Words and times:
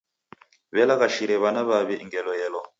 W'alaghashire 0.75 1.35
w'ana 1.41 1.61
w'aw'i 1.67 1.95
ngelo 2.05 2.31
elwa. 2.45 2.63